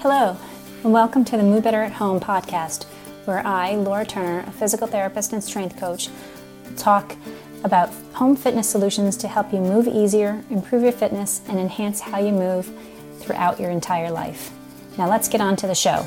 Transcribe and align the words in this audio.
Hello, 0.00 0.36
and 0.84 0.92
welcome 0.92 1.24
to 1.24 1.36
the 1.36 1.42
Move 1.42 1.64
Better 1.64 1.82
at 1.82 1.90
Home 1.94 2.20
podcast, 2.20 2.84
where 3.24 3.44
I, 3.44 3.74
Laura 3.74 4.06
Turner, 4.06 4.44
a 4.46 4.52
physical 4.52 4.86
therapist 4.86 5.32
and 5.32 5.42
strength 5.42 5.76
coach, 5.76 6.08
talk 6.76 7.16
about 7.64 7.90
home 8.12 8.36
fitness 8.36 8.70
solutions 8.70 9.16
to 9.16 9.26
help 9.26 9.52
you 9.52 9.58
move 9.58 9.88
easier, 9.88 10.44
improve 10.50 10.84
your 10.84 10.92
fitness, 10.92 11.40
and 11.48 11.58
enhance 11.58 11.98
how 11.98 12.20
you 12.20 12.30
move 12.30 12.70
throughout 13.18 13.58
your 13.58 13.70
entire 13.70 14.08
life. 14.08 14.52
Now, 14.96 15.08
let's 15.08 15.26
get 15.26 15.40
on 15.40 15.56
to 15.56 15.66
the 15.66 15.74
show. 15.74 16.06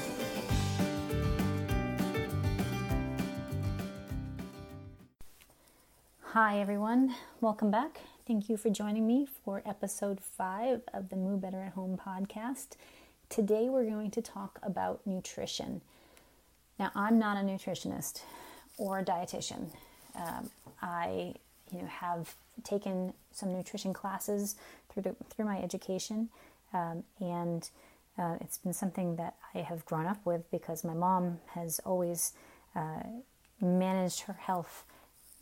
Hi, 6.27 6.61
everyone. 6.61 7.13
Welcome 7.41 7.71
back. 7.71 7.99
Thank 8.25 8.47
you 8.47 8.55
for 8.55 8.69
joining 8.69 9.05
me 9.05 9.27
for 9.43 9.61
episode 9.65 10.21
five 10.21 10.83
of 10.93 11.09
the 11.09 11.17
Move 11.17 11.41
Better 11.41 11.61
at 11.61 11.73
Home 11.73 11.99
podcast. 12.01 12.77
Today 13.31 13.69
we're 13.69 13.85
going 13.85 14.11
to 14.11 14.21
talk 14.21 14.59
about 14.61 15.07
nutrition. 15.07 15.79
Now, 16.77 16.91
I'm 16.95 17.17
not 17.17 17.37
a 17.37 17.39
nutritionist 17.39 18.23
or 18.77 18.99
a 18.99 19.05
dietitian. 19.05 19.69
Um, 20.15 20.49
I, 20.81 21.35
you 21.71 21.79
know, 21.81 21.87
have 21.87 22.35
taken 22.65 23.13
some 23.31 23.53
nutrition 23.53 23.93
classes 23.93 24.57
through 24.89 25.03
the, 25.03 25.15
through 25.29 25.45
my 25.45 25.61
education, 25.61 26.27
um, 26.73 27.05
and 27.21 27.69
uh, 28.17 28.35
it's 28.41 28.57
been 28.57 28.73
something 28.73 29.15
that 29.15 29.35
I 29.55 29.59
have 29.59 29.85
grown 29.85 30.07
up 30.07 30.25
with 30.25 30.51
because 30.51 30.83
my 30.83 30.93
mom 30.93 31.39
has 31.53 31.79
always 31.85 32.33
uh, 32.75 33.03
managed 33.61 34.23
her 34.23 34.33
health 34.33 34.83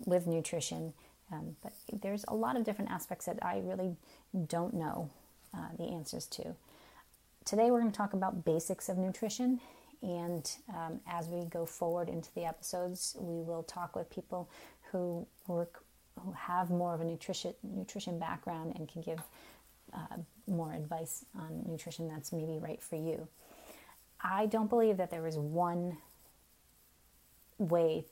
with 0.06 0.28
nutrition. 0.28 0.94
Um, 1.32 1.56
but 1.64 1.74
there's 1.92 2.24
a 2.28 2.36
lot 2.36 2.56
of 2.56 2.64
different 2.64 2.92
aspects 2.92 3.26
that 3.26 3.44
I 3.44 3.64
really 3.66 3.96
don't 4.48 4.76
know 4.76 5.10
uh, 5.58 5.70
the 5.76 5.86
answers 5.86 6.28
to. 6.28 6.54
Today, 7.50 7.72
we're 7.72 7.80
going 7.80 7.92
to 7.92 7.98
talk 7.98 8.14
about 8.14 8.46
basics 8.46 8.90
of 8.90 9.00
nutrition. 9.00 9.60
And 10.04 10.48
um, 10.70 11.00
as 11.08 11.30
we 11.30 11.46
go 11.46 11.66
forward 11.66 12.08
into 12.08 12.32
the 12.36 12.46
episodes, 12.46 13.18
we 13.20 13.42
will 13.42 13.64
talk 13.64 13.96
with 13.96 14.08
people 14.12 14.52
who 14.92 15.26
work, 15.48 15.84
who 16.20 16.32
have 16.34 16.70
more 16.70 16.94
of 16.94 17.02
a 17.02 17.04
nutrition 17.04 17.56
nutrition 17.64 18.20
background 18.20 18.74
and 18.76 18.88
can 18.88 19.02
give 19.02 19.18
uh, 19.96 20.18
more 20.46 20.74
advice 20.74 21.26
on 21.34 21.64
nutrition 21.68 22.08
that's 22.08 22.32
maybe 22.32 22.60
right 22.60 22.84
for 22.84 22.98
you. 22.98 23.28
I 24.22 24.46
don't 24.46 24.70
believe 24.70 24.98
that 24.98 25.10
there 25.10 25.26
is 25.26 25.40
one 25.40 25.98
way 27.58 28.06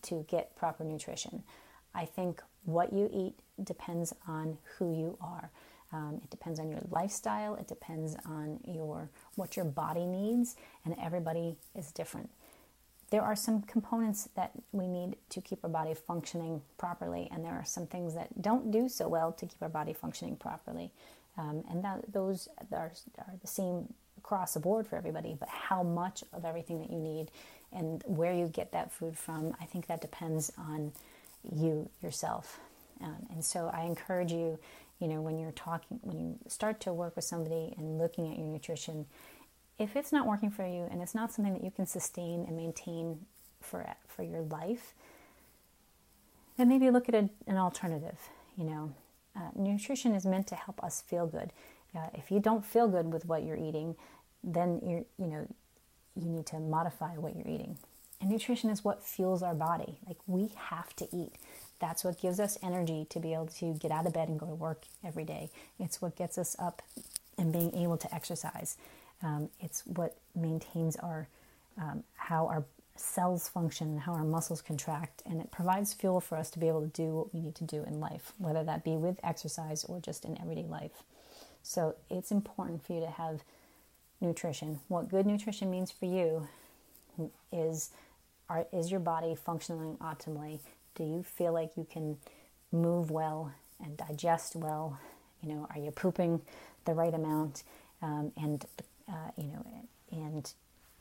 to 0.00 0.24
get 0.30 0.56
proper 0.56 0.82
nutrition. 0.82 1.42
I 1.94 2.06
think 2.06 2.40
what 2.64 2.90
you 2.94 3.10
eat 3.12 3.34
depends 3.62 4.14
on 4.26 4.56
who 4.78 4.98
you 4.98 5.18
are. 5.20 5.50
Um, 5.96 6.20
it 6.22 6.30
depends 6.30 6.60
on 6.60 6.68
your 6.68 6.82
lifestyle. 6.90 7.54
It 7.54 7.68
depends 7.68 8.16
on 8.26 8.60
your 8.66 9.08
what 9.36 9.56
your 9.56 9.64
body 9.64 10.04
needs, 10.04 10.56
and 10.84 10.94
everybody 11.02 11.56
is 11.74 11.90
different. 11.90 12.28
There 13.10 13.22
are 13.22 13.36
some 13.36 13.62
components 13.62 14.28
that 14.34 14.50
we 14.72 14.86
need 14.88 15.16
to 15.30 15.40
keep 15.40 15.60
our 15.64 15.70
body 15.70 15.94
functioning 15.94 16.60
properly, 16.76 17.28
and 17.32 17.44
there 17.44 17.52
are 17.52 17.64
some 17.64 17.86
things 17.86 18.14
that 18.14 18.42
don't 18.42 18.70
do 18.70 18.88
so 18.88 19.08
well 19.08 19.32
to 19.32 19.46
keep 19.46 19.62
our 19.62 19.68
body 19.70 19.94
functioning 19.94 20.36
properly. 20.36 20.90
Um, 21.38 21.64
and 21.70 21.84
that, 21.84 22.12
those 22.12 22.48
are, 22.72 22.92
are 23.18 23.34
the 23.40 23.46
same 23.46 23.92
across 24.18 24.54
the 24.54 24.60
board 24.60 24.86
for 24.86 24.96
everybody. 24.96 25.36
But 25.38 25.48
how 25.48 25.82
much 25.82 26.24
of 26.32 26.44
everything 26.44 26.80
that 26.80 26.90
you 26.90 26.98
need 26.98 27.30
and 27.72 28.02
where 28.06 28.34
you 28.34 28.48
get 28.48 28.72
that 28.72 28.92
food 28.92 29.16
from, 29.16 29.54
I 29.60 29.64
think 29.66 29.86
that 29.86 30.00
depends 30.00 30.52
on 30.58 30.92
you 31.54 31.88
yourself. 32.02 32.58
Um, 33.00 33.26
and 33.30 33.44
so 33.44 33.70
I 33.72 33.82
encourage 33.82 34.32
you 34.32 34.58
you 35.00 35.08
know, 35.08 35.20
when 35.20 35.38
you're 35.38 35.52
talking, 35.52 35.98
when 36.02 36.18
you 36.18 36.38
start 36.48 36.80
to 36.80 36.92
work 36.92 37.16
with 37.16 37.24
somebody 37.24 37.74
and 37.76 37.98
looking 37.98 38.30
at 38.30 38.38
your 38.38 38.46
nutrition, 38.46 39.06
if 39.78 39.94
it's 39.94 40.10
not 40.10 40.26
working 40.26 40.50
for 40.50 40.66
you 40.66 40.88
and 40.90 41.02
it's 41.02 41.14
not 41.14 41.32
something 41.32 41.52
that 41.52 41.62
you 41.62 41.70
can 41.70 41.86
sustain 41.86 42.44
and 42.46 42.56
maintain 42.56 43.20
for 43.60 43.86
for 44.08 44.22
your 44.22 44.40
life, 44.40 44.94
then 46.56 46.68
maybe 46.68 46.90
look 46.90 47.08
at 47.08 47.14
a, 47.14 47.28
an 47.46 47.58
alternative. 47.58 48.18
You 48.56 48.64
know, 48.64 48.94
uh, 49.36 49.50
nutrition 49.54 50.14
is 50.14 50.24
meant 50.24 50.46
to 50.48 50.54
help 50.54 50.82
us 50.82 51.02
feel 51.02 51.26
good. 51.26 51.52
Uh, 51.94 52.08
if 52.14 52.30
you 52.30 52.40
don't 52.40 52.64
feel 52.64 52.88
good 52.88 53.12
with 53.12 53.26
what 53.26 53.42
you're 53.42 53.56
eating, 53.56 53.96
then 54.42 54.80
you're 54.82 55.04
you 55.18 55.26
know 55.26 55.46
you 56.14 56.30
need 56.30 56.46
to 56.46 56.58
modify 56.58 57.16
what 57.16 57.36
you're 57.36 57.48
eating. 57.48 57.76
And 58.18 58.30
nutrition 58.30 58.70
is 58.70 58.82
what 58.82 59.04
fuels 59.04 59.42
our 59.42 59.54
body. 59.54 59.98
Like 60.06 60.16
we 60.26 60.52
have 60.70 60.96
to 60.96 61.06
eat. 61.14 61.32
That's 61.78 62.04
what 62.04 62.20
gives 62.20 62.40
us 62.40 62.58
energy 62.62 63.06
to 63.10 63.20
be 63.20 63.34
able 63.34 63.48
to 63.58 63.74
get 63.74 63.90
out 63.90 64.06
of 64.06 64.12
bed 64.12 64.28
and 64.28 64.38
go 64.38 64.46
to 64.46 64.54
work 64.54 64.84
every 65.04 65.24
day. 65.24 65.50
It's 65.78 66.00
what 66.00 66.16
gets 66.16 66.38
us 66.38 66.56
up 66.58 66.82
and 67.38 67.52
being 67.52 67.74
able 67.74 67.96
to 67.98 68.14
exercise. 68.14 68.76
Um, 69.22 69.50
it's 69.60 69.82
what 69.86 70.16
maintains 70.34 70.96
our 70.96 71.28
um, 71.78 72.04
how 72.14 72.46
our 72.46 72.64
cells 72.96 73.48
function, 73.48 73.98
how 73.98 74.12
our 74.12 74.24
muscles 74.24 74.62
contract, 74.62 75.22
and 75.26 75.40
it 75.40 75.50
provides 75.50 75.92
fuel 75.92 76.20
for 76.20 76.38
us 76.38 76.50
to 76.50 76.58
be 76.58 76.68
able 76.68 76.80
to 76.80 76.88
do 76.88 77.14
what 77.14 77.34
we 77.34 77.40
need 77.40 77.54
to 77.56 77.64
do 77.64 77.84
in 77.84 78.00
life, 78.00 78.32
whether 78.38 78.64
that 78.64 78.82
be 78.84 78.96
with 78.96 79.20
exercise 79.22 79.84
or 79.84 80.00
just 80.00 80.24
in 80.24 80.40
everyday 80.40 80.64
life. 80.64 81.02
So 81.62 81.96
it's 82.08 82.30
important 82.30 82.84
for 82.86 82.94
you 82.94 83.00
to 83.00 83.10
have 83.10 83.42
nutrition. 84.20 84.80
What 84.88 85.10
good 85.10 85.26
nutrition 85.26 85.70
means 85.70 85.90
for 85.90 86.06
you 86.06 86.48
is 87.52 87.90
are, 88.48 88.66
is 88.72 88.90
your 88.90 89.00
body 89.00 89.34
functioning 89.34 89.96
optimally 90.00 90.60
do 90.96 91.04
you 91.04 91.22
feel 91.22 91.52
like 91.52 91.76
you 91.76 91.86
can 91.88 92.16
move 92.72 93.10
well 93.10 93.52
and 93.82 93.96
digest 93.96 94.56
well? 94.56 94.98
You 95.42 95.50
know, 95.50 95.68
are 95.74 95.78
you 95.78 95.90
pooping 95.90 96.40
the 96.84 96.94
right 96.94 97.14
amount? 97.14 97.62
Um, 98.02 98.32
and 98.36 98.64
uh, 99.08 99.30
you 99.36 99.44
know, 99.44 99.66
and 100.10 100.52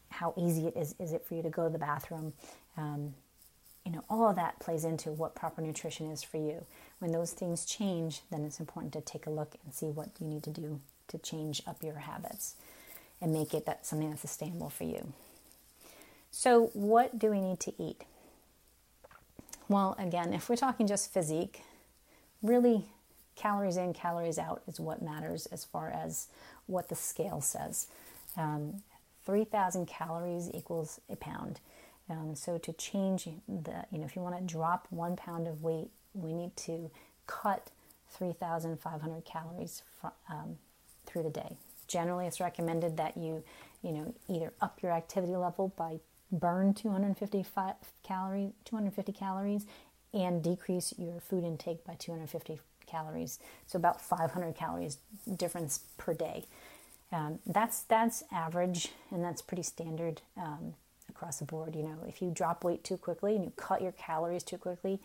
how 0.10 0.34
easy 0.38 0.68
it 0.68 0.78
is 0.78 0.96
is 1.00 1.14
it 1.14 1.26
for 1.26 1.36
you 1.36 1.42
to 1.42 1.50
go 1.50 1.64
to 1.64 1.70
the 1.70 1.80
bathroom? 1.80 2.34
Um, 2.78 3.16
you 3.86 3.92
know, 3.92 4.04
all 4.10 4.30
of 4.30 4.36
that 4.36 4.60
plays 4.60 4.84
into 4.84 5.12
what 5.12 5.36
proper 5.36 5.62
nutrition 5.62 6.12
is 6.12 6.24
for 6.24 6.38
you. 6.38 6.66
When 7.00 7.12
those 7.12 7.32
things 7.32 7.66
change, 7.66 8.22
then 8.32 8.44
it's 8.44 8.60
important 8.60 8.94
to 8.94 9.02
take 9.02 9.28
a 9.28 9.30
look 9.30 9.56
and 9.64 9.74
see 9.74 9.88
what 9.88 10.10
you 10.20 10.28
need 10.28 10.44
to 10.44 10.50
do 10.50 10.82
to 11.08 11.18
change 11.20 11.62
up 11.68 11.84
your 11.84 12.00
habits 12.00 12.56
and 13.22 13.32
make 13.32 13.54
it 13.54 13.66
that 13.68 13.86
something 13.86 14.10
that's 14.10 14.22
sustainable 14.22 14.70
for 14.70 14.86
you. 14.86 15.14
So, 16.32 16.72
what 16.74 17.18
do 17.18 17.30
we 17.30 17.40
need 17.40 17.60
to 17.62 17.74
eat? 17.82 18.04
Well, 19.68 19.96
again, 19.98 20.34
if 20.34 20.48
we're 20.48 20.56
talking 20.56 20.86
just 20.86 21.12
physique, 21.12 21.62
really 22.42 22.86
calories 23.36 23.78
in, 23.78 23.94
calories 23.94 24.38
out 24.38 24.62
is 24.68 24.80
what 24.80 25.02
matters 25.02 25.48
as 25.48 25.66
far 25.66 25.90
as 25.90 26.28
what 26.68 26.90
the 26.90 26.96
scale 26.96 27.42
says. 27.42 27.88
Um, 28.38 28.82
3,000 29.26 29.88
calories 29.88 30.52
equals 30.54 31.02
a 31.10 31.16
pound. 31.16 31.60
Um, 32.10 32.36
so 32.36 32.60
to 32.60 32.74
change 32.74 33.28
the, 33.48 33.86
you 33.92 33.98
know, 33.98 34.06
if 34.06 34.16
you 34.16 34.22
want 34.22 34.38
to 34.38 34.44
drop 34.44 34.88
one 34.92 35.16
pound 35.16 35.48
of 35.48 35.64
weight, 35.64 35.90
we 36.14 36.32
need 36.32 36.56
to 36.58 36.92
cut 37.26 37.72
3,500 38.12 39.26
calories 39.26 39.82
um, 40.30 40.58
through 41.08 41.24
the 41.24 41.30
day. 41.32 41.58
Generally, 41.88 42.28
it's 42.28 42.40
recommended 42.40 42.98
that 42.98 43.18
you, 43.18 43.44
you 43.82 43.92
know, 43.92 44.14
either 44.28 44.54
up 44.62 44.82
your 44.84 44.92
activity 44.92 45.36
level 45.36 45.74
by 45.76 46.00
burn 46.32 46.74
255 46.74 47.76
calories 48.04 48.52
250 48.66 49.12
calories 49.12 49.66
and 50.14 50.44
decrease 50.44 50.94
your 50.98 51.20
food 51.20 51.44
intake 51.44 51.84
by 51.86 51.94
250 51.96 52.60
calories. 52.88 53.40
So 53.66 53.78
about 53.78 54.02
500 54.02 54.56
calories 54.56 54.98
difference 55.36 55.82
per 55.98 56.14
day. 56.14 56.46
Um, 57.12 57.40
that's 57.46 57.84
that's 57.84 58.24
average 58.32 58.92
and 59.12 59.24
that's 59.24 59.42
pretty 59.42 59.64
standard 59.64 60.22
um, 60.38 60.74
across 61.10 61.40
the 61.40 61.46
board. 61.46 61.76
You 61.76 61.84
know 61.84 61.98
if 62.08 62.22
you 62.22 62.32
drop 62.32 62.64
weight 62.64 62.84
too 62.84 62.98
quickly 62.98 63.36
and 63.36 63.44
you 63.44 63.52
cut 63.56 63.82
your 63.82 63.94
calories 63.94 64.44
too 64.44 64.58
quickly 64.58 65.00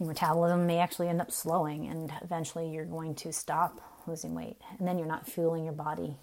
your 0.00 0.08
metabolism 0.08 0.66
may 0.66 0.78
actually 0.78 1.08
end 1.08 1.20
up 1.20 1.30
slowing 1.30 1.86
and 1.86 2.10
eventually 2.22 2.70
you're 2.70 2.86
going 2.86 3.14
to 3.14 3.32
stop 3.32 3.80
losing 4.06 4.34
weight 4.34 4.56
and 4.78 4.88
then 4.88 4.98
you're 4.98 5.06
not 5.06 5.28
fueling 5.28 5.64
your 5.64 5.74
body 5.74 6.16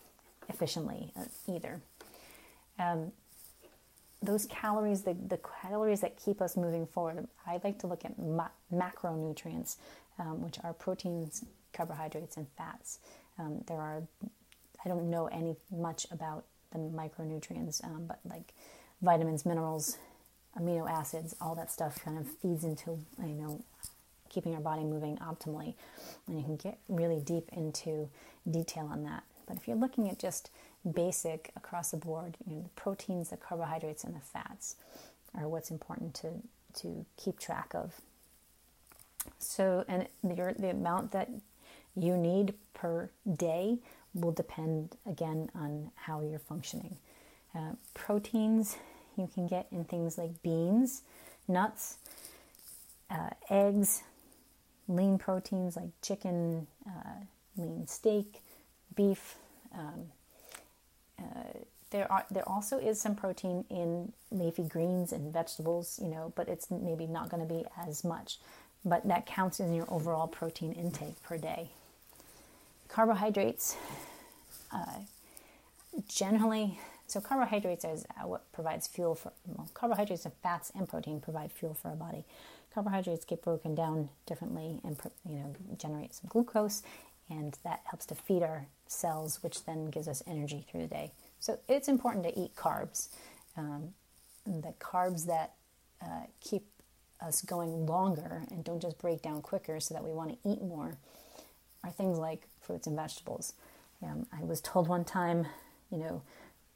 efficiently 0.49 1.11
uh, 1.15 1.25
either. 1.47 1.79
Um, 2.79 3.11
those 4.21 4.45
calories, 4.47 5.03
the, 5.03 5.13
the 5.13 5.39
calories 5.61 6.01
that 6.01 6.17
keep 6.17 6.41
us 6.41 6.57
moving 6.57 6.87
forward, 6.87 7.27
I 7.45 7.59
like 7.63 7.79
to 7.79 7.87
look 7.87 8.03
at 8.03 8.17
ma- 8.17 8.49
macronutrients, 8.73 9.77
um, 10.19 10.41
which 10.41 10.57
are 10.63 10.73
proteins, 10.73 11.45
carbohydrates, 11.73 12.37
and 12.37 12.47
fats. 12.57 12.99
Um, 13.37 13.63
there 13.67 13.77
are, 13.77 14.03
I 14.83 14.89
don't 14.89 15.09
know 15.09 15.27
any 15.27 15.55
much 15.71 16.07
about 16.11 16.45
the 16.71 16.79
micronutrients, 16.79 17.83
um, 17.83 18.05
but 18.07 18.19
like 18.25 18.53
vitamins, 19.01 19.45
minerals, 19.45 19.97
amino 20.59 20.89
acids, 20.89 21.35
all 21.39 21.55
that 21.55 21.71
stuff 21.71 22.03
kind 22.03 22.17
of 22.17 22.27
feeds 22.27 22.63
into, 22.63 22.97
you 23.19 23.35
know, 23.35 23.63
keeping 24.29 24.55
our 24.55 24.61
body 24.61 24.83
moving 24.83 25.17
optimally. 25.17 25.75
And 26.27 26.37
you 26.37 26.43
can 26.43 26.55
get 26.55 26.79
really 26.89 27.19
deep 27.19 27.49
into 27.53 28.09
detail 28.49 28.89
on 28.91 29.03
that. 29.03 29.23
But 29.45 29.57
if 29.57 29.67
you're 29.67 29.77
looking 29.77 30.09
at 30.09 30.19
just 30.19 30.49
basic 30.93 31.51
across 31.55 31.91
the 31.91 31.97
board. 31.97 32.37
You 32.47 32.55
know, 32.55 32.63
the 32.63 32.69
proteins, 32.69 33.29
the 33.29 33.37
carbohydrates, 33.37 34.03
and 34.03 34.15
the 34.15 34.19
fats 34.19 34.75
are 35.37 35.47
what's 35.47 35.71
important 35.71 36.13
to 36.15 36.29
to 36.81 37.05
keep 37.17 37.39
track 37.39 37.71
of. 37.73 38.01
So, 39.39 39.83
and 39.87 40.07
the, 40.23 40.55
the 40.57 40.69
amount 40.69 41.11
that 41.11 41.29
you 41.95 42.15
need 42.17 42.53
per 42.73 43.09
day 43.35 43.79
will 44.13 44.31
depend 44.31 44.95
again 45.05 45.49
on 45.55 45.91
how 45.95 46.21
you're 46.21 46.39
functioning. 46.39 46.97
Uh, 47.55 47.71
proteins 47.93 48.77
you 49.17 49.27
can 49.33 49.47
get 49.47 49.67
in 49.71 49.83
things 49.83 50.17
like 50.17 50.41
beans, 50.43 51.01
nuts, 51.47 51.97
uh, 53.09 53.29
eggs, 53.49 54.03
lean 54.87 55.17
proteins 55.17 55.75
like 55.75 55.89
chicken, 56.01 56.67
uh, 56.87 57.21
lean 57.57 57.87
steak, 57.87 58.41
beef. 58.95 59.35
Um, 59.73 60.11
there 61.89 62.11
are 62.11 62.25
there 62.29 62.47
also 62.47 62.77
is 62.77 62.99
some 62.99 63.15
protein 63.15 63.63
in 63.69 64.11
leafy 64.31 64.63
greens 64.63 65.11
and 65.11 65.31
vegetables, 65.31 65.99
you 66.01 66.09
know, 66.09 66.33
but 66.35 66.47
it's 66.49 66.69
maybe 66.69 67.07
not 67.07 67.29
going 67.29 67.47
to 67.47 67.53
be 67.53 67.63
as 67.87 68.03
much. 68.03 68.39
But 68.83 69.07
that 69.07 69.25
counts 69.25 69.59
in 69.59 69.73
your 69.73 69.85
overall 69.89 70.27
protein 70.27 70.73
intake 70.73 71.21
per 71.23 71.37
day. 71.37 71.69
Carbohydrates, 72.87 73.75
uh, 74.71 74.99
generally, 76.07 76.79
so 77.07 77.21
carbohydrates 77.21 77.85
is 77.85 78.05
what 78.23 78.51
provides 78.51 78.87
fuel 78.87 79.15
for 79.15 79.31
well, 79.45 79.69
carbohydrates 79.73 80.25
and 80.25 80.33
fats 80.43 80.71
and 80.75 80.87
protein 80.87 81.21
provide 81.21 81.51
fuel 81.51 81.73
for 81.73 81.89
our 81.89 81.95
body. 81.95 82.25
Carbohydrates 82.73 83.25
get 83.25 83.41
broken 83.41 83.75
down 83.75 84.09
differently 84.25 84.79
and 84.83 84.97
you 85.27 85.37
know 85.37 85.55
generate 85.77 86.13
some 86.13 86.29
glucose, 86.29 86.83
and 87.29 87.57
that 87.63 87.81
helps 87.85 88.05
to 88.07 88.15
feed 88.15 88.43
our 88.43 88.67
cells, 88.87 89.41
which 89.41 89.65
then 89.65 89.89
gives 89.89 90.07
us 90.07 90.21
energy 90.27 90.65
through 90.69 90.81
the 90.81 90.87
day. 90.87 91.11
So 91.39 91.59
it's 91.67 91.87
important 91.87 92.25
to 92.25 92.39
eat 92.39 92.55
carbs. 92.55 93.09
Um, 93.55 93.93
the 94.45 94.73
carbs 94.79 95.25
that 95.27 95.53
uh, 96.01 96.25
keep 96.41 96.63
us 97.21 97.41
going 97.41 97.85
longer 97.85 98.43
and 98.51 98.63
don't 98.63 98.81
just 98.81 98.97
break 98.99 99.21
down 99.21 99.41
quicker 99.41 99.79
so 99.79 99.93
that 99.93 100.03
we 100.03 100.11
want 100.11 100.31
to 100.31 100.49
eat 100.49 100.61
more 100.61 100.97
are 101.83 101.91
things 101.91 102.17
like 102.17 102.47
fruits 102.61 102.87
and 102.87 102.95
vegetables. 102.95 103.53
Um, 104.03 104.27
I 104.31 104.43
was 104.43 104.61
told 104.61 104.87
one 104.87 105.03
time, 105.03 105.47
you 105.89 105.97
know, 105.97 106.21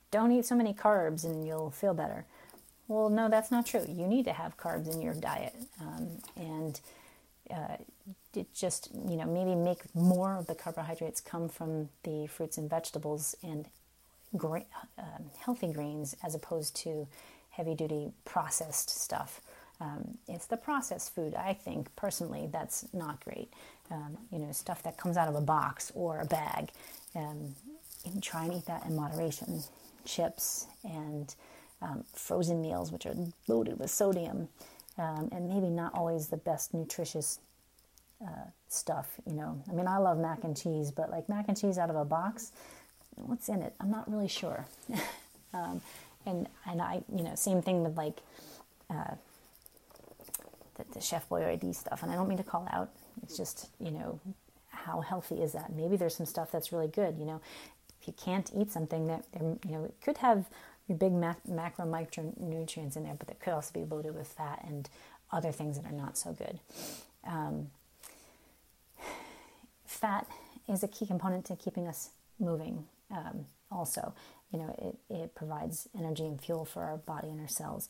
don't 0.09 0.31
eat 0.31 0.45
so 0.45 0.55
many 0.55 0.73
carbs 0.73 1.23
and 1.23 1.45
you'll 1.45 1.71
feel 1.71 1.93
better. 1.93 2.25
Well, 2.87 3.09
no, 3.09 3.29
that's 3.29 3.51
not 3.51 3.65
true. 3.65 3.85
You 3.87 4.07
need 4.07 4.25
to 4.25 4.33
have 4.33 4.57
carbs 4.57 4.93
in 4.93 5.01
your 5.01 5.13
diet. 5.13 5.55
Um, 5.79 6.17
and 6.35 6.81
uh, 7.49 7.77
it 8.35 8.53
just, 8.53 8.89
you 9.07 9.15
know, 9.15 9.25
maybe 9.25 9.55
make 9.55 9.93
more 9.95 10.35
of 10.35 10.47
the 10.47 10.55
carbohydrates 10.55 11.21
come 11.21 11.47
from 11.47 11.89
the 12.03 12.27
fruits 12.27 12.57
and 12.57 12.69
vegetables 12.69 13.35
and 13.43 13.67
gra- 14.37 14.65
uh, 14.97 15.03
healthy 15.39 15.71
grains 15.71 16.15
as 16.23 16.35
opposed 16.35 16.75
to 16.77 17.07
heavy 17.49 17.75
duty 17.75 18.11
processed 18.25 18.89
stuff. 18.89 19.41
Um, 19.79 20.17
it's 20.27 20.45
the 20.45 20.57
processed 20.57 21.13
food, 21.15 21.33
I 21.33 21.53
think, 21.53 21.93
personally, 21.95 22.47
that's 22.51 22.85
not 22.93 23.23
great. 23.23 23.51
Um, 23.89 24.17
you 24.31 24.39
know, 24.39 24.51
stuff 24.51 24.83
that 24.83 24.97
comes 24.97 25.17
out 25.17 25.27
of 25.27 25.35
a 25.35 25.41
box 25.41 25.91
or 25.95 26.19
a 26.19 26.25
bag. 26.25 26.69
Um, 27.15 27.55
try 28.21 28.45
and 28.45 28.53
eat 28.53 28.65
that 28.67 28.85
in 28.85 28.95
moderation. 28.95 29.63
Chips 30.05 30.67
and 30.83 31.33
um, 31.81 32.03
frozen 32.13 32.61
meals, 32.61 32.91
which 32.91 33.05
are 33.05 33.15
loaded 33.47 33.79
with 33.79 33.89
sodium, 33.89 34.47
um, 34.97 35.29
and 35.31 35.49
maybe 35.49 35.69
not 35.69 35.93
always 35.93 36.27
the 36.27 36.37
best 36.37 36.73
nutritious 36.73 37.39
uh, 38.23 38.49
stuff. 38.67 39.19
You 39.25 39.33
know, 39.33 39.61
I 39.69 39.73
mean, 39.73 39.87
I 39.87 39.97
love 39.97 40.17
mac 40.17 40.43
and 40.43 40.55
cheese, 40.55 40.91
but 40.91 41.09
like 41.09 41.27
mac 41.27 41.45
and 41.47 41.59
cheese 41.59 41.77
out 41.77 41.89
of 41.89 41.95
a 41.95 42.05
box, 42.05 42.51
what's 43.27 43.49
in 43.49 43.61
it? 43.61 43.73
I'm 43.79 43.91
not 43.91 44.11
really 44.11 44.27
sure. 44.27 44.65
um, 45.53 45.81
and 46.25 46.47
and 46.65 46.81
I, 46.81 47.03
you 47.13 47.23
know, 47.23 47.35
same 47.35 47.61
thing 47.61 47.83
with 47.83 47.97
like 47.97 48.17
uh, 48.89 49.15
the, 50.75 50.85
the 50.93 51.01
Chef 51.01 51.27
Boyardee 51.29 51.75
stuff. 51.75 52.03
And 52.03 52.11
I 52.11 52.15
don't 52.15 52.27
mean 52.27 52.37
to 52.37 52.43
call 52.43 52.67
out. 52.71 52.89
It's 53.23 53.37
just 53.37 53.69
you 53.79 53.91
know, 53.91 54.19
how 54.69 55.01
healthy 55.01 55.41
is 55.41 55.53
that? 55.53 55.73
Maybe 55.73 55.95
there's 55.97 56.15
some 56.15 56.25
stuff 56.25 56.51
that's 56.51 56.71
really 56.71 56.87
good. 56.87 57.17
You 57.17 57.25
know, 57.25 57.41
if 58.01 58.07
you 58.07 58.13
can't 58.13 58.49
eat 58.55 58.71
something 58.71 59.07
that 59.07 59.25
you 59.39 59.71
know 59.71 59.85
it 59.85 59.95
could 60.03 60.17
have 60.17 60.45
your 60.87 60.97
big 60.97 61.13
mac- 61.13 61.47
macro 61.47 61.85
micronutrients 61.85 62.95
in 62.95 63.03
there, 63.03 63.15
but 63.17 63.29
it 63.29 63.39
could 63.39 63.53
also 63.53 63.71
be 63.73 63.83
loaded 63.83 64.15
with 64.15 64.27
fat 64.27 64.63
and 64.67 64.89
other 65.31 65.51
things 65.51 65.79
that 65.79 65.85
are 65.85 65.95
not 65.95 66.17
so 66.17 66.33
good. 66.33 66.59
Um, 67.25 67.69
fat 69.85 70.27
is 70.67 70.83
a 70.83 70.87
key 70.87 71.05
component 71.05 71.45
to 71.45 71.55
keeping 71.55 71.87
us 71.87 72.09
moving 72.39 72.85
um, 73.11 73.45
also. 73.71 74.13
You 74.51 74.59
know, 74.59 74.75
it, 75.09 75.13
it 75.13 75.35
provides 75.35 75.87
energy 75.97 76.25
and 76.25 76.39
fuel 76.41 76.65
for 76.65 76.83
our 76.83 76.97
body 76.97 77.29
and 77.29 77.39
our 77.39 77.47
cells. 77.47 77.89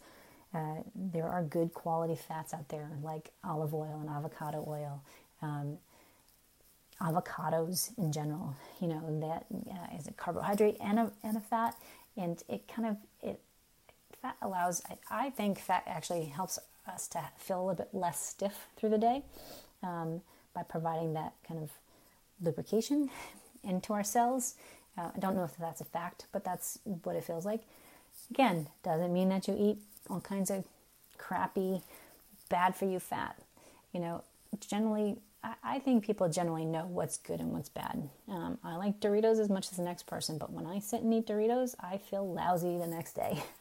Uh, 0.54 0.84
there 0.96 1.28
are 1.28 1.44
good 1.44 1.74
quality 1.74 2.16
fats 2.16 2.54
out 2.54 2.70
there 2.70 2.92
like 3.02 3.32
olive 3.44 3.74
oil 3.74 3.98
and 4.02 4.10
avocado 4.10 4.64
oil. 4.68 5.02
Um, 5.42 5.78
avocados 7.02 7.98
in 7.98 8.12
general, 8.12 8.56
you 8.80 8.88
know, 8.88 9.20
that 9.22 9.46
uh, 9.72 9.98
is 9.98 10.08
a 10.08 10.12
carbohydrate 10.12 10.78
and 10.80 11.00
a, 11.00 11.12
and 11.24 11.36
a 11.36 11.40
fat. 11.40 11.76
And 12.16 12.42
it 12.48 12.68
kind 12.68 12.88
of, 12.88 12.98
it 13.24 13.40
fat 14.22 14.36
allows, 14.42 14.82
I, 15.10 15.26
I 15.26 15.30
think 15.32 15.60
fat 15.60 15.84
actually 15.88 16.26
helps 16.26 16.60
us 16.88 17.08
to 17.10 17.24
feel 17.38 17.60
a 17.60 17.64
little 17.66 17.86
bit 17.86 17.90
less 17.94 18.24
stiff 18.24 18.68
through 18.78 18.90
the 18.90 18.98
day 18.98 19.24
um, 19.84 20.22
by 20.54 20.64
providing 20.64 21.14
that 21.14 21.34
kind 21.48 21.62
of 21.62 21.72
lubrication 22.44 23.10
into 23.64 23.94
our 23.94 24.04
cells 24.04 24.56
uh, 24.98 25.10
I 25.16 25.20
don't 25.20 25.36
know 25.36 25.44
if 25.44 25.56
that's 25.58 25.82
a 25.82 25.86
fact, 25.86 26.28
but 26.32 26.44
that's 26.44 26.80
what 26.84 27.16
it 27.16 27.24
feels 27.24 27.46
like. 27.46 27.62
Again, 28.30 28.68
doesn't 28.84 29.14
mean 29.14 29.30
that 29.30 29.48
you 29.48 29.56
eat 29.58 29.78
all 30.10 30.20
kinds 30.20 30.50
of 30.50 30.64
crappy, 31.18 31.82
bad 32.50 32.76
for 32.76 32.86
you 32.86 33.00
fat. 33.00 33.38
You 33.94 34.00
know, 34.00 34.24
generally, 34.60 35.18
I, 35.44 35.54
I 35.64 35.80
think 35.80 36.06
people 36.06 36.28
generally 36.30 36.66
know 36.66 36.86
what's 36.86 37.18
good 37.18 37.40
and 37.40 37.52
what's 37.52 37.70
bad. 37.70 38.10
Um, 38.28 38.58
I 38.64 38.76
like 38.76 39.00
Doritos 39.00 39.40
as 39.40 39.50
much 39.50 39.72
as 39.72 39.78
the 39.78 39.84
next 39.84 40.06
person, 40.08 40.38
but 40.38 40.52
when 40.52 40.66
I 40.66 40.80
sit 40.80 41.02
and 41.02 41.14
eat 41.14 41.28
Doritos, 41.28 41.76
I 41.80 41.98
feel 41.98 42.32
lousy 42.32 42.78
the 42.78 42.88
next 42.88 43.14
day. 43.14 43.42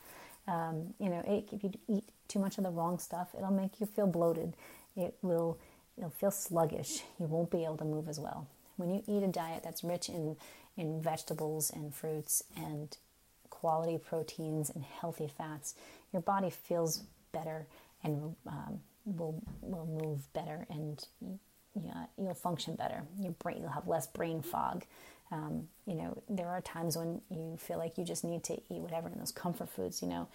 Um, 0.48 0.94
you 0.98 1.10
know, 1.10 1.22
it, 1.28 1.48
if 1.52 1.62
you 1.62 1.70
eat 1.86 2.04
too 2.26 2.40
much 2.40 2.58
of 2.58 2.64
the 2.64 2.70
wrong 2.70 2.98
stuff, 2.98 3.28
it'll 3.36 3.52
make 3.52 3.78
you 3.78 3.86
feel 3.86 4.06
bloated. 4.06 4.54
It 4.96 5.14
will, 5.22 5.58
you'll 5.96 6.10
feel 6.10 6.30
sluggish. 6.30 7.02
You 7.20 7.26
won't 7.26 7.50
be 7.50 7.64
able 7.64 7.76
to 7.76 7.84
move 7.84 8.08
as 8.08 8.18
well. 8.18 8.48
When 8.76 8.90
you 8.90 9.02
eat 9.06 9.22
a 9.22 9.28
diet 9.28 9.62
that's 9.62 9.84
rich 9.84 10.08
in 10.08 10.36
in 10.80 11.02
vegetables 11.02 11.70
and 11.70 11.94
fruits 11.94 12.42
and 12.56 12.96
quality 13.50 13.98
proteins 13.98 14.70
and 14.70 14.82
healthy 14.82 15.28
fats, 15.28 15.74
your 16.10 16.22
body 16.22 16.48
feels 16.48 17.04
better 17.32 17.66
and 18.02 18.34
um, 18.46 18.80
will 19.04 19.42
will 19.60 19.86
move 19.86 20.32
better 20.32 20.66
and 20.70 21.06
yeah, 21.74 22.06
you'll 22.16 22.34
function 22.34 22.74
better. 22.76 23.02
Your 23.20 23.32
brain 23.32 23.58
you'll 23.60 23.70
have 23.70 23.86
less 23.86 24.06
brain 24.06 24.40
fog. 24.40 24.84
Um, 25.30 25.68
you 25.86 25.94
know, 25.94 26.22
there 26.28 26.48
are 26.48 26.62
times 26.62 26.96
when 26.96 27.20
you 27.30 27.56
feel 27.58 27.78
like 27.78 27.98
you 27.98 28.04
just 28.04 28.24
need 28.24 28.42
to 28.44 28.54
eat 28.54 28.80
whatever 28.80 29.08
in 29.08 29.18
those 29.18 29.30
comfort 29.32 29.68
foods. 29.68 30.00
You 30.00 30.08
know, 30.08 30.28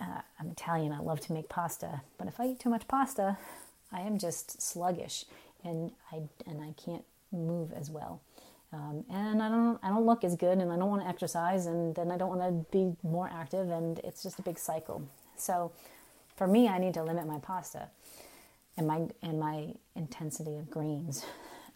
uh, 0.00 0.20
I'm 0.38 0.50
Italian. 0.50 0.92
I 0.92 1.00
love 1.00 1.20
to 1.20 1.32
make 1.32 1.48
pasta, 1.48 2.02
but 2.18 2.28
if 2.28 2.38
I 2.38 2.48
eat 2.48 2.60
too 2.60 2.68
much 2.68 2.86
pasta, 2.86 3.38
I 3.90 4.02
am 4.02 4.18
just 4.18 4.60
sluggish 4.60 5.24
and 5.64 5.92
I 6.12 6.20
and 6.46 6.60
I 6.60 6.74
can't 6.76 7.04
move 7.32 7.72
as 7.72 7.90
well. 7.90 8.20
Um, 8.74 9.04
and 9.08 9.40
I 9.40 9.48
don't 9.48 9.78
I 9.82 9.88
don't 9.88 10.04
look 10.04 10.24
as 10.24 10.34
good, 10.34 10.58
and 10.58 10.72
I 10.72 10.76
don't 10.76 10.90
want 10.90 11.02
to 11.02 11.08
exercise, 11.08 11.66
and 11.66 11.94
then 11.94 12.10
I 12.10 12.16
don't 12.16 12.28
want 12.28 12.40
to 12.40 12.70
be 12.76 12.96
more 13.08 13.30
active, 13.32 13.70
and 13.70 14.00
it's 14.00 14.22
just 14.22 14.38
a 14.38 14.42
big 14.42 14.58
cycle. 14.58 15.02
So, 15.36 15.70
for 16.36 16.46
me, 16.46 16.66
I 16.68 16.78
need 16.78 16.94
to 16.94 17.02
limit 17.04 17.26
my 17.26 17.38
pasta 17.38 17.88
and 18.76 18.86
my 18.86 19.02
and 19.22 19.38
my 19.38 19.74
intensity 19.94 20.56
of 20.56 20.70
greens, 20.70 21.24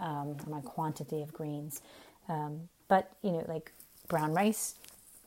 um, 0.00 0.36
my 0.48 0.60
quantity 0.60 1.22
of 1.22 1.32
greens. 1.32 1.82
Um, 2.28 2.68
but 2.88 3.12
you 3.22 3.30
know, 3.30 3.44
like 3.46 3.72
brown 4.08 4.32
rice, 4.32 4.74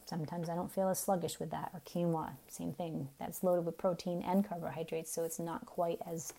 sometimes 0.06 0.50
I 0.50 0.56
don't 0.56 0.72
feel 0.72 0.90
as 0.90 1.00
sluggish 1.00 1.40
with 1.40 1.52
that, 1.52 1.72
or 1.74 1.82
quinoa, 1.88 2.32
same 2.50 2.74
thing. 2.74 3.08
That's 3.18 3.44
loaded 3.44 3.66
with 3.66 3.78
protein 3.78 4.22
and 4.28 4.48
carbohydrates, 4.48 5.14
so 5.14 5.24
it's 5.24 5.40
not 5.40 5.66
quite 5.66 6.00
as 6.06 6.34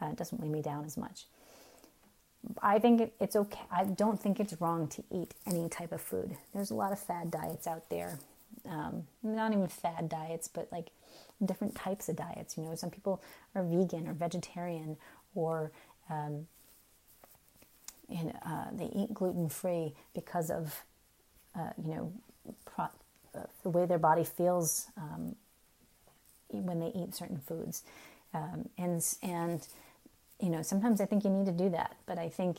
uh, 0.00 0.12
doesn't 0.12 0.40
weigh 0.40 0.48
me 0.48 0.60
down 0.60 0.84
as 0.84 0.98
much. 0.98 1.24
I 2.62 2.78
think 2.78 3.12
it's 3.20 3.36
okay. 3.36 3.60
I 3.70 3.84
don't 3.84 4.20
think 4.20 4.40
it's 4.40 4.60
wrong 4.60 4.88
to 4.88 5.04
eat 5.10 5.34
any 5.46 5.68
type 5.68 5.92
of 5.92 6.00
food. 6.00 6.36
There's 6.52 6.70
a 6.70 6.74
lot 6.74 6.92
of 6.92 6.98
fad 6.98 7.30
diets 7.30 7.66
out 7.66 7.88
there. 7.90 8.18
Um, 8.68 9.06
not 9.22 9.52
even 9.52 9.68
fad 9.68 10.08
diets, 10.08 10.48
but 10.48 10.68
like 10.72 10.88
different 11.44 11.74
types 11.74 12.08
of 12.08 12.16
diets. 12.16 12.56
You 12.56 12.64
know, 12.64 12.74
some 12.74 12.90
people 12.90 13.22
are 13.54 13.62
vegan 13.62 14.08
or 14.08 14.14
vegetarian, 14.14 14.96
or 15.34 15.72
um, 16.10 16.46
uh, 18.10 18.66
they 18.72 18.86
eat 18.86 19.12
gluten 19.14 19.48
free 19.48 19.94
because 20.14 20.50
of 20.50 20.84
uh, 21.56 21.70
you 21.82 21.94
know 21.94 22.12
pro- 22.64 22.84
uh, 23.34 23.46
the 23.62 23.70
way 23.70 23.86
their 23.86 23.98
body 23.98 24.24
feels 24.24 24.86
um, 24.96 25.34
when 26.48 26.80
they 26.80 26.88
eat 26.94 27.14
certain 27.14 27.38
foods, 27.38 27.82
um, 28.32 28.68
and 28.78 29.04
and 29.22 29.66
you 30.40 30.50
know, 30.50 30.62
sometimes 30.62 31.00
I 31.00 31.06
think 31.06 31.24
you 31.24 31.30
need 31.30 31.46
to 31.46 31.52
do 31.52 31.70
that, 31.70 31.96
but 32.06 32.18
I 32.18 32.28
think 32.28 32.58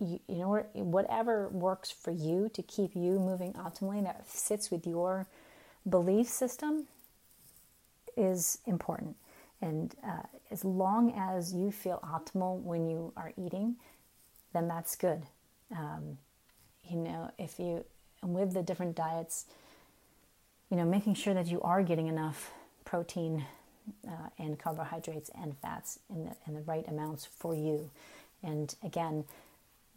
you, 0.00 0.20
you 0.28 0.38
know 0.38 0.66
whatever 0.74 1.48
works 1.48 1.90
for 1.90 2.10
you 2.10 2.50
to 2.54 2.62
keep 2.62 2.94
you 2.94 3.18
moving 3.20 3.52
optimally 3.54 4.02
that 4.02 4.28
sits 4.28 4.70
with 4.70 4.86
your 4.86 5.26
belief 5.88 6.28
system 6.28 6.86
is 8.16 8.58
important. 8.66 9.16
And 9.60 9.94
uh, 10.06 10.22
as 10.50 10.64
long 10.64 11.14
as 11.16 11.54
you 11.54 11.70
feel 11.70 12.00
optimal 12.04 12.60
when 12.60 12.86
you 12.86 13.12
are 13.16 13.32
eating, 13.36 13.76
then 14.52 14.68
that's 14.68 14.96
good. 14.96 15.22
Um, 15.74 16.18
you 16.88 16.98
know, 16.98 17.30
if 17.38 17.58
you, 17.58 17.84
and 18.22 18.34
with 18.34 18.52
the 18.52 18.62
different 18.62 18.94
diets, 18.94 19.46
you 20.70 20.76
know, 20.76 20.84
making 20.84 21.14
sure 21.14 21.34
that 21.34 21.46
you 21.46 21.60
are 21.62 21.82
getting 21.82 22.08
enough 22.08 22.50
protein 22.84 23.46
uh, 24.08 24.28
and 24.38 24.58
carbohydrates 24.58 25.30
and 25.40 25.56
fats 25.58 25.98
in 26.10 26.24
the, 26.24 26.36
in 26.46 26.54
the 26.54 26.60
right 26.62 26.86
amounts 26.88 27.26
for 27.26 27.54
you. 27.54 27.90
And 28.42 28.74
again, 28.82 29.24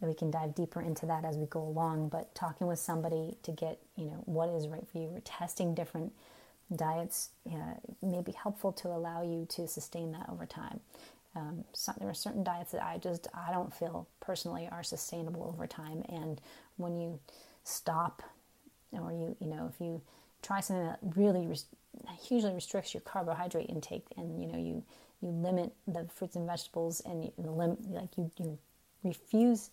we 0.00 0.14
can 0.14 0.30
dive 0.30 0.54
deeper 0.54 0.80
into 0.80 1.06
that 1.06 1.24
as 1.24 1.36
we 1.36 1.46
go 1.46 1.60
along, 1.60 2.08
but 2.08 2.34
talking 2.34 2.66
with 2.66 2.78
somebody 2.78 3.36
to 3.42 3.52
get, 3.52 3.78
you 3.96 4.04
know, 4.06 4.22
what 4.26 4.48
is 4.48 4.68
right 4.68 4.86
for 4.90 4.98
you, 4.98 5.08
or 5.08 5.20
testing 5.20 5.74
different 5.74 6.12
diets 6.74 7.30
uh, 7.50 7.74
may 8.02 8.20
be 8.20 8.32
helpful 8.32 8.72
to 8.72 8.88
allow 8.88 9.22
you 9.22 9.46
to 9.50 9.66
sustain 9.66 10.12
that 10.12 10.28
over 10.28 10.46
time. 10.46 10.80
Um, 11.34 11.64
there 11.98 12.08
are 12.08 12.14
certain 12.14 12.44
diets 12.44 12.72
that 12.72 12.82
I 12.82 12.98
just 12.98 13.28
I 13.34 13.52
don't 13.52 13.72
feel 13.72 14.08
personally 14.20 14.68
are 14.70 14.82
sustainable 14.82 15.52
over 15.54 15.66
time, 15.66 16.02
and 16.08 16.40
when 16.76 16.96
you 16.96 17.20
stop, 17.64 18.22
or 18.92 19.12
you 19.12 19.36
you 19.40 19.46
know 19.46 19.70
if 19.72 19.80
you 19.80 20.00
try 20.42 20.60
something 20.60 20.86
that 20.86 20.98
really 21.16 21.46
res- 21.46 21.66
hugely 22.20 22.52
restricts 22.52 22.94
your 22.94 23.00
carbohydrate 23.02 23.68
intake, 23.68 24.06
and 24.16 24.40
you 24.40 24.46
know 24.46 24.58
you 24.58 24.82
you 25.20 25.28
limit 25.30 25.72
the 25.86 26.06
fruits 26.14 26.36
and 26.36 26.46
vegetables, 26.46 27.02
and 27.04 27.24
you 27.24 27.32
lim- 27.38 27.78
like 27.90 28.16
you 28.16 28.30
you 28.38 28.58
refuse, 29.02 29.70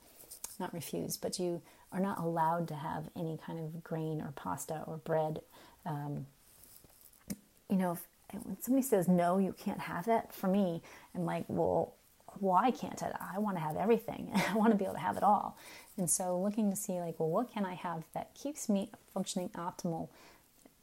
not 0.59 0.73
refuse, 0.73 1.17
but 1.17 1.39
you 1.39 1.61
are 1.91 1.99
not 1.99 2.19
allowed 2.19 2.67
to 2.67 2.75
have 2.75 3.05
any 3.15 3.37
kind 3.45 3.59
of 3.59 3.83
grain 3.83 4.21
or 4.21 4.31
pasta 4.35 4.83
or 4.87 4.97
bread. 4.97 5.41
Um, 5.85 6.25
you 7.69 7.77
know, 7.77 7.93
if, 7.93 8.05
when 8.43 8.61
somebody 8.61 8.85
says 8.85 9.07
no, 9.07 9.37
you 9.37 9.53
can't 9.53 9.79
have 9.79 10.05
that. 10.05 10.33
For 10.33 10.47
me, 10.47 10.81
I'm 11.13 11.25
like, 11.25 11.45
well, 11.47 11.93
why 12.39 12.71
can't 12.71 13.01
I? 13.01 13.13
I 13.35 13.39
want 13.39 13.57
to 13.57 13.61
have 13.61 13.77
everything. 13.77 14.31
I 14.49 14.55
want 14.55 14.71
to 14.71 14.77
be 14.77 14.83
able 14.83 14.95
to 14.95 14.99
have 14.99 15.17
it 15.17 15.23
all. 15.23 15.57
And 15.97 16.09
so, 16.09 16.37
looking 16.39 16.69
to 16.69 16.75
see 16.75 16.99
like, 16.99 17.19
well, 17.19 17.29
what 17.29 17.53
can 17.53 17.65
I 17.65 17.75
have 17.75 18.03
that 18.13 18.33
keeps 18.33 18.67
me 18.67 18.89
functioning 19.13 19.49
optimal, 19.55 20.09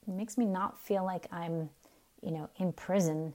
makes 0.06 0.36
me 0.36 0.44
not 0.44 0.80
feel 0.80 1.04
like 1.04 1.26
I'm, 1.32 1.70
you 2.22 2.30
know, 2.30 2.50
in 2.58 2.72
prison, 2.72 3.32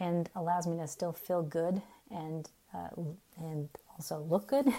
and 0.00 0.28
allows 0.34 0.66
me 0.66 0.76
to 0.78 0.86
still 0.86 1.12
feel 1.12 1.42
good 1.42 1.80
and 2.10 2.48
uh, 2.74 2.88
and 3.38 3.68
also 3.90 4.24
look 4.28 4.48
good. 4.48 4.66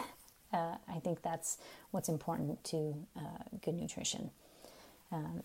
Uh, 0.53 0.75
I 0.87 0.99
think 0.99 1.23
that's 1.23 1.57
what's 1.89 2.09
important 2.09 2.63
to 2.65 2.95
uh, 3.17 3.21
good 3.63 3.73
nutrition. 3.73 4.29
Um, 5.11 5.41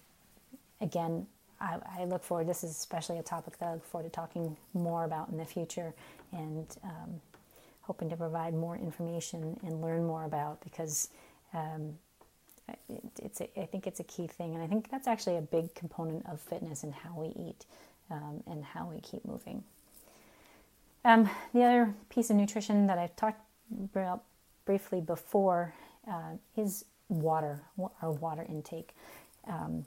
again, 0.82 1.26
I, 1.60 1.78
I, 1.98 2.04
look 2.04 2.22
forward, 2.22 2.46
this 2.46 2.62
is 2.62 2.72
especially 2.72 3.18
a 3.18 3.22
topic 3.22 3.58
that 3.58 3.68
I 3.68 3.72
look 3.72 3.86
forward 3.86 4.06
to 4.06 4.14
talking 4.14 4.54
more 4.74 5.04
about 5.04 5.30
in 5.30 5.38
the 5.38 5.46
future 5.46 5.94
and 6.32 6.66
um, 6.84 7.22
hoping 7.80 8.10
to 8.10 8.16
provide 8.16 8.52
more 8.52 8.76
information 8.76 9.58
and 9.64 9.80
learn 9.80 10.06
more 10.06 10.24
about 10.24 10.60
because 10.62 11.08
um, 11.54 11.94
it's 13.22 13.40
a, 13.40 13.60
I 13.60 13.66
think 13.66 13.86
it's 13.86 14.00
a 14.00 14.04
key 14.04 14.26
thing. 14.26 14.54
And 14.54 14.62
I 14.62 14.66
think 14.66 14.90
that's 14.90 15.06
actually 15.06 15.36
a 15.36 15.42
big 15.42 15.74
component 15.74 16.26
of 16.26 16.40
fitness 16.40 16.82
and 16.82 16.94
how 16.94 17.14
we 17.16 17.28
eat 17.28 17.66
um, 18.10 18.42
and 18.46 18.64
how 18.64 18.86
we 18.86 19.00
keep 19.00 19.24
moving. 19.24 19.62
Um, 21.04 21.28
the 21.54 21.62
other 21.62 21.94
piece 22.10 22.30
of 22.30 22.36
nutrition 22.36 22.86
that 22.86 22.98
I've 22.98 23.14
talked 23.16 23.40
about 23.72 24.24
briefly 24.64 25.00
before 25.00 25.74
uh, 26.10 26.32
is 26.56 26.84
water, 27.08 27.62
our 28.02 28.12
water 28.12 28.44
intake. 28.48 28.94
Um, 29.46 29.84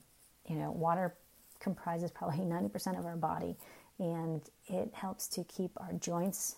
you 0.48 0.56
know, 0.56 0.72
water 0.72 1.14
comprises 1.60 2.12
probably 2.12 2.40
90% 2.46 2.98
of 2.98 3.06
our 3.06 3.16
body, 3.16 3.56
and 4.00 4.42
it 4.68 4.90
helps 4.94 5.28
to 5.30 5.44
keep 5.44 5.72
our 5.78 5.94
joints 5.94 6.56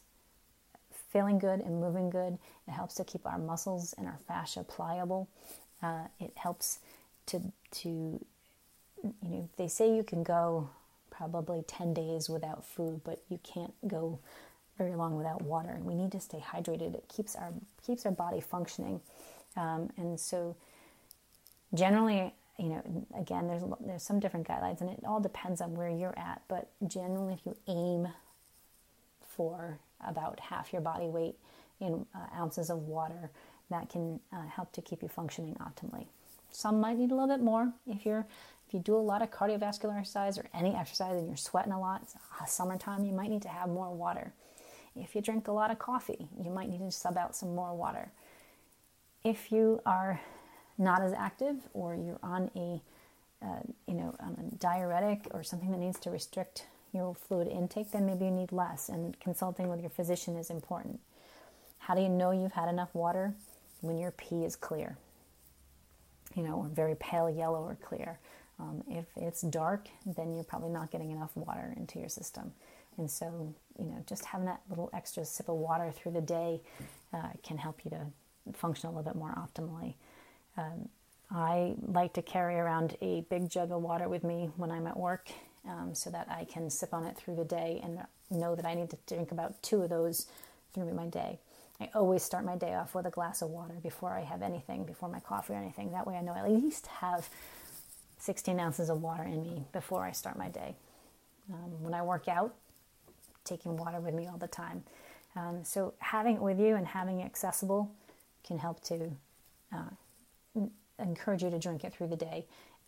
feeling 1.11 1.37
good 1.37 1.59
and 1.59 1.79
moving 1.79 2.09
good. 2.09 2.37
It 2.67 2.71
helps 2.71 2.95
to 2.95 3.03
keep 3.03 3.25
our 3.27 3.37
muscles 3.37 3.93
and 3.97 4.07
our 4.07 4.19
fascia 4.27 4.63
pliable. 4.63 5.29
Uh, 5.83 6.07
it 6.19 6.31
helps 6.35 6.79
to 7.27 7.41
to 7.71 7.89
you 9.03 9.13
know 9.21 9.49
they 9.57 9.67
say 9.67 9.93
you 9.93 10.03
can 10.03 10.23
go 10.23 10.69
probably 11.11 11.61
10 11.67 11.93
days 11.93 12.27
without 12.27 12.65
food, 12.65 13.01
but 13.03 13.21
you 13.29 13.39
can't 13.43 13.73
go 13.87 14.17
very 14.79 14.95
long 14.95 15.15
without 15.15 15.43
water. 15.43 15.69
And 15.69 15.85
we 15.85 15.93
need 15.93 16.11
to 16.13 16.19
stay 16.19 16.39
hydrated. 16.39 16.95
It 16.95 17.05
keeps 17.07 17.35
our 17.35 17.53
keeps 17.85 18.05
our 18.05 18.11
body 18.11 18.41
functioning, 18.41 19.01
um, 19.55 19.91
and 19.97 20.19
so 20.19 20.55
generally 21.73 22.33
you 22.59 22.69
know, 22.69 23.07
again, 23.17 23.47
there's 23.47 23.63
there's 23.85 24.03
some 24.03 24.19
different 24.19 24.47
guidelines, 24.47 24.81
and 24.81 24.89
it 24.89 24.99
all 25.05 25.19
depends 25.19 25.59
on 25.61 25.75
where 25.75 25.89
you're 25.89 26.17
at. 26.17 26.41
But 26.47 26.69
generally, 26.87 27.33
if 27.33 27.45
you 27.45 27.55
aim 27.67 28.07
for 29.27 29.79
about 30.05 30.39
half 30.39 30.71
your 30.71 30.81
body 30.81 31.07
weight 31.07 31.35
in 31.79 32.05
uh, 32.13 32.39
ounces 32.39 32.69
of 32.69 32.87
water, 32.87 33.31
that 33.73 33.89
can 33.89 34.19
uh, 34.31 34.43
help 34.47 34.71
to 34.73 34.81
keep 34.81 35.01
you 35.01 35.07
functioning 35.07 35.55
optimally. 35.55 36.05
Some 36.51 36.79
might 36.79 36.97
need 36.97 37.11
a 37.11 37.15
little 37.15 37.27
bit 37.27 37.43
more 37.43 37.73
if 37.87 38.05
you're 38.05 38.25
if 38.67 38.73
you 38.73 38.79
do 38.79 38.95
a 38.95 38.97
lot 38.97 39.21
of 39.21 39.31
cardiovascular 39.31 39.97
exercise 39.97 40.37
or 40.37 40.45
any 40.53 40.73
exercise 40.75 41.17
and 41.17 41.27
you're 41.27 41.35
sweating 41.35 41.73
a 41.73 41.79
lot. 41.79 42.07
Uh, 42.39 42.45
summertime, 42.45 43.03
you 43.03 43.11
might 43.11 43.29
need 43.29 43.41
to 43.41 43.49
have 43.49 43.69
more 43.69 43.91
water. 43.91 44.33
If 44.95 45.15
you 45.15 45.21
drink 45.21 45.47
a 45.47 45.51
lot 45.51 45.71
of 45.71 45.79
coffee, 45.79 46.27
you 46.41 46.51
might 46.51 46.69
need 46.69 46.79
to 46.79 46.91
sub 46.91 47.17
out 47.17 47.35
some 47.35 47.55
more 47.55 47.75
water. 47.75 48.11
If 49.23 49.51
you 49.51 49.81
are 49.85 50.21
not 50.77 51.01
as 51.01 51.13
active 51.13 51.57
or 51.73 51.95
you're 51.95 52.19
on 52.23 52.49
a 52.55 52.81
uh, 53.45 53.59
you 53.87 53.93
know 53.93 54.15
on 54.19 54.37
a 54.39 54.55
diuretic 54.55 55.27
or 55.31 55.43
something 55.43 55.71
that 55.71 55.79
needs 55.79 55.99
to 55.99 56.09
restrict 56.09 56.65
your 56.93 57.13
fluid 57.13 57.47
intake 57.47 57.91
then 57.91 58.05
maybe 58.05 58.25
you 58.25 58.31
need 58.31 58.51
less 58.51 58.89
and 58.89 59.19
consulting 59.19 59.67
with 59.69 59.81
your 59.81 59.89
physician 59.89 60.35
is 60.35 60.49
important 60.49 60.99
how 61.79 61.93
do 61.93 62.01
you 62.01 62.09
know 62.09 62.31
you've 62.31 62.53
had 62.53 62.69
enough 62.69 62.93
water 62.93 63.33
when 63.83 63.97
your 63.97 64.11
pee 64.11 64.43
is 64.45 64.55
clear 64.55 64.97
you 66.35 66.43
know 66.43 66.55
or 66.55 66.67
very 66.67 66.95
pale 66.95 67.29
yellow 67.29 67.63
or 67.63 67.77
clear. 67.83 68.19
Um, 68.59 68.83
if 68.87 69.05
it's 69.15 69.41
dark 69.41 69.87
then 70.05 70.33
you're 70.35 70.43
probably 70.43 70.69
not 70.69 70.91
getting 70.91 71.11
enough 71.11 71.35
water 71.35 71.73
into 71.75 71.99
your 71.99 72.09
system. 72.09 72.51
And 72.97 73.09
so 73.09 73.53
you 73.77 73.85
know 73.85 74.03
just 74.07 74.25
having 74.25 74.45
that 74.47 74.61
little 74.69 74.89
extra 74.93 75.25
sip 75.25 75.49
of 75.49 75.55
water 75.55 75.91
through 75.91 76.13
the 76.13 76.21
day 76.21 76.61
uh, 77.13 77.29
can 77.43 77.57
help 77.57 77.81
you 77.83 77.91
to 77.91 78.05
function 78.53 78.89
a 78.89 78.91
little 78.91 79.03
bit 79.03 79.15
more 79.17 79.33
optimally. 79.35 79.95
Um, 80.57 80.89
I 81.31 81.73
like 81.87 82.13
to 82.13 82.21
carry 82.21 82.55
around 82.55 82.95
a 83.01 83.21
big 83.29 83.49
jug 83.49 83.71
of 83.71 83.81
water 83.81 84.07
with 84.07 84.23
me 84.23 84.51
when 84.57 84.69
I'm 84.69 84.85
at 84.85 84.97
work 84.97 85.29
um, 85.67 85.95
so 85.95 86.09
that 86.11 86.27
I 86.29 86.45
can 86.45 86.69
sip 86.69 86.93
on 86.93 87.05
it 87.05 87.17
through 87.17 87.35
the 87.35 87.45
day 87.45 87.79
and 87.83 87.99
know 88.29 88.55
that 88.55 88.65
I 88.65 88.75
need 88.75 88.89
to 88.91 88.97
drink 89.07 89.31
about 89.31 89.61
two 89.63 89.81
of 89.81 89.89
those 89.89 90.27
through 90.73 90.93
my 90.93 91.07
day. 91.07 91.39
I 91.83 91.89
always 91.97 92.23
start 92.23 92.45
my 92.45 92.55
day 92.55 92.73
off 92.73 92.95
with 92.95 93.05
a 93.05 93.09
glass 93.09 93.41
of 93.41 93.49
water 93.49 93.73
before 93.83 94.11
I 94.13 94.21
have 94.21 94.41
anything, 94.41 94.85
before 94.85 95.09
my 95.09 95.19
coffee 95.19 95.53
or 95.53 95.57
anything. 95.57 95.91
That 95.91 96.07
way 96.07 96.15
I 96.15 96.21
know 96.21 96.33
I 96.33 96.39
at 96.39 96.51
least 96.51 96.87
have 96.87 97.27
16 98.19 98.57
ounces 98.57 98.89
of 98.89 99.01
water 99.01 99.23
in 99.23 99.43
me 99.43 99.65
before 99.73 100.05
I 100.05 100.11
start 100.11 100.37
my 100.37 100.47
day. 100.47 100.75
Um, 101.51 101.83
when 101.83 101.93
I 101.93 102.01
work 102.01 102.29
out, 102.29 102.53
taking 103.43 103.75
water 103.75 103.99
with 103.99 104.13
me 104.13 104.27
all 104.27 104.37
the 104.37 104.47
time. 104.47 104.83
Um, 105.35 105.59
so 105.63 105.93
having 105.99 106.35
it 106.35 106.41
with 106.41 106.57
you 106.57 106.75
and 106.75 106.87
having 106.87 107.19
it 107.19 107.25
accessible 107.25 107.91
can 108.45 108.59
help 108.59 108.81
to 108.85 109.11
uh, 109.73 110.61
encourage 110.99 111.43
you 111.43 111.49
to 111.49 111.59
drink 111.59 111.83
it 111.83 111.93
through 111.93 112.07
the 112.07 112.15
day. 112.15 112.45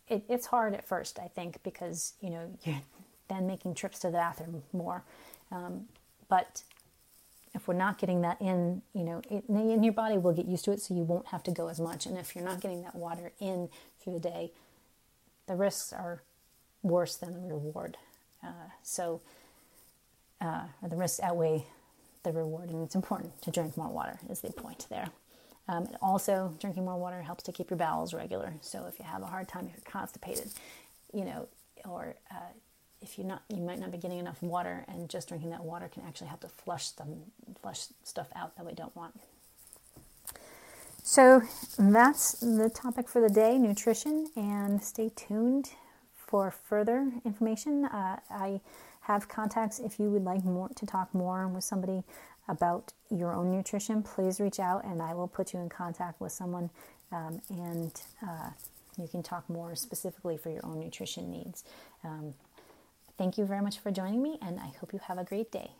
It, 0.08 0.24
it's 0.26 0.46
hard 0.46 0.72
at 0.72 0.88
first, 0.88 1.18
I 1.18 1.28
think, 1.28 1.62
because 1.62 2.14
you 2.22 2.30
know 2.30 2.50
you're 2.64 2.80
then 3.28 3.46
making 3.46 3.74
trips 3.74 3.98
to 4.00 4.06
the 4.06 4.14
bathroom 4.14 4.62
more. 4.72 5.02
Um, 5.52 5.86
but 6.28 6.62
we're 7.66 7.74
not 7.74 7.98
getting 7.98 8.22
that 8.22 8.40
in, 8.40 8.82
you 8.92 9.04
know, 9.04 9.22
and 9.30 9.84
your 9.84 9.94
body 9.94 10.18
will 10.18 10.32
get 10.32 10.46
used 10.46 10.64
to 10.66 10.72
it, 10.72 10.80
so 10.80 10.94
you 10.94 11.02
won't 11.02 11.26
have 11.28 11.42
to 11.44 11.50
go 11.50 11.68
as 11.68 11.80
much. 11.80 12.06
And 12.06 12.18
if 12.18 12.34
you're 12.34 12.44
not 12.44 12.60
getting 12.60 12.82
that 12.82 12.94
water 12.94 13.32
in 13.40 13.68
through 14.00 14.14
the 14.14 14.20
day, 14.20 14.52
the 15.46 15.54
risks 15.54 15.92
are 15.92 16.22
worse 16.82 17.16
than 17.16 17.34
the 17.34 17.54
reward. 17.54 17.96
Uh, 18.42 18.70
so, 18.82 19.20
uh, 20.40 20.64
the 20.82 20.96
risks 20.96 21.20
outweigh 21.20 21.64
the 22.22 22.32
reward, 22.32 22.70
and 22.70 22.82
it's 22.82 22.94
important 22.94 23.40
to 23.42 23.50
drink 23.50 23.76
more 23.76 23.88
water. 23.88 24.18
Is 24.28 24.40
the 24.40 24.52
point 24.52 24.86
there? 24.90 25.08
Um, 25.68 25.88
also, 26.00 26.54
drinking 26.60 26.84
more 26.84 26.96
water 26.96 27.22
helps 27.22 27.42
to 27.44 27.52
keep 27.52 27.70
your 27.70 27.76
bowels 27.76 28.14
regular. 28.14 28.54
So 28.60 28.86
if 28.86 28.98
you 28.98 29.04
have 29.04 29.22
a 29.22 29.26
hard 29.26 29.48
time, 29.48 29.66
if 29.66 29.72
you're 29.72 29.92
constipated, 29.92 30.50
you 31.12 31.24
know, 31.24 31.48
or 31.84 32.14
uh, 32.30 32.52
if 33.00 33.18
you're 33.18 33.26
not, 33.26 33.42
you 33.48 33.62
might 33.62 33.78
not 33.78 33.92
be 33.92 33.98
getting 33.98 34.18
enough 34.18 34.42
water, 34.42 34.84
and 34.88 35.08
just 35.08 35.28
drinking 35.28 35.50
that 35.50 35.64
water 35.64 35.88
can 35.88 36.02
actually 36.06 36.28
help 36.28 36.40
to 36.40 36.48
flush 36.48 36.90
them, 36.90 37.22
flush 37.60 37.86
stuff 38.04 38.28
out 38.34 38.56
that 38.56 38.66
we 38.66 38.72
don't 38.72 38.94
want. 38.96 39.18
So 41.02 41.42
that's 41.78 42.32
the 42.40 42.70
topic 42.74 43.08
for 43.08 43.20
the 43.20 43.32
day: 43.32 43.58
nutrition. 43.58 44.28
And 44.36 44.82
stay 44.82 45.10
tuned 45.14 45.70
for 46.14 46.50
further 46.50 47.12
information. 47.24 47.84
Uh, 47.84 48.18
I 48.30 48.60
have 49.02 49.28
contacts 49.28 49.78
if 49.78 50.00
you 50.00 50.10
would 50.10 50.24
like 50.24 50.44
more 50.44 50.68
to 50.70 50.84
talk 50.84 51.14
more 51.14 51.46
with 51.46 51.62
somebody 51.62 52.02
about 52.48 52.92
your 53.10 53.32
own 53.32 53.50
nutrition, 53.50 54.02
please 54.02 54.40
reach 54.40 54.58
out 54.58 54.84
and 54.84 55.02
I 55.02 55.14
will 55.14 55.28
put 55.28 55.52
you 55.52 55.60
in 55.60 55.68
contact 55.68 56.20
with 56.20 56.32
someone 56.32 56.70
um, 57.12 57.40
and 57.48 57.92
uh, 58.26 58.50
you 58.98 59.08
can 59.08 59.22
talk 59.22 59.48
more 59.48 59.74
specifically 59.74 60.36
for 60.36 60.50
your 60.50 60.64
own 60.64 60.80
nutrition 60.80 61.30
needs. 61.30 61.64
Um, 62.04 62.34
thank 63.18 63.38
you 63.38 63.44
very 63.44 63.60
much 63.60 63.78
for 63.78 63.90
joining 63.90 64.22
me 64.22 64.38
and 64.42 64.60
I 64.60 64.72
hope 64.80 64.92
you 64.92 65.00
have 65.04 65.18
a 65.18 65.24
great 65.24 65.50
day. 65.50 65.70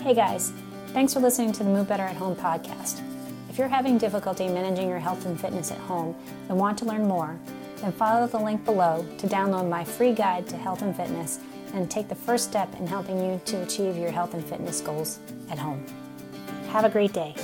Hey 0.00 0.14
guys, 0.14 0.52
Thanks 0.92 1.14
for 1.14 1.20
listening 1.20 1.52
to 1.52 1.64
the 1.64 1.70
Move 1.70 1.88
Better 1.88 2.02
at 2.02 2.16
Home 2.16 2.36
podcast. 2.36 3.00
If 3.48 3.56
you're 3.56 3.66
having 3.66 3.96
difficulty 3.96 4.46
managing 4.46 4.90
your 4.90 4.98
health 4.98 5.24
and 5.24 5.40
fitness 5.40 5.70
at 5.70 5.78
home 5.78 6.14
and 6.50 6.58
want 6.58 6.76
to 6.78 6.84
learn 6.84 7.08
more, 7.08 7.40
then 7.76 7.92
follow 7.92 8.26
the 8.26 8.38
link 8.38 8.62
below 8.66 9.06
to 9.16 9.26
download 9.26 9.70
my 9.70 9.84
free 9.84 10.12
guide 10.12 10.46
to 10.48 10.56
health 10.58 10.82
and 10.82 10.94
fitness 10.94 11.40
and 11.72 11.90
take 11.90 12.08
the 12.10 12.14
first 12.14 12.44
step 12.44 12.68
in 12.78 12.86
helping 12.86 13.24
you 13.24 13.40
to 13.46 13.62
achieve 13.62 13.96
your 13.96 14.10
health 14.10 14.34
and 14.34 14.44
fitness 14.44 14.82
goals 14.82 15.18
at 15.50 15.58
home. 15.58 15.82
Have 16.68 16.84
a 16.84 16.90
great 16.90 17.14
day. 17.14 17.34